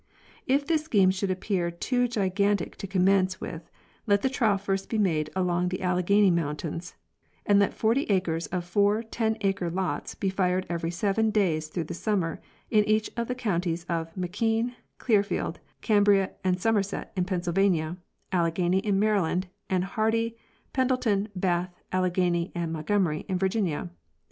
[0.47, 3.69] If this scheme should appear too gigantic to commence with,
[4.07, 6.95] let the trial be first made along the Alleghany mountains;
[7.45, 11.83] and let forty acres of four ten acre lots be fired every seven days through
[11.83, 12.41] the summer
[12.71, 17.97] in each of the counties of McKean, Clearfield, Cambria, and Somerset, in Pennsyl vania;
[18.33, 20.35] Alleghany, in Maryland; and Hardy,
[20.73, 23.91] Pendleton, Bath, Alleghany, and Montgomery, in Virginia.